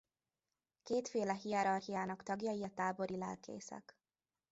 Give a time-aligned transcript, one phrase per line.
[0.83, 3.97] Kétféle hierarchiának tagjai a tábori lelkészek.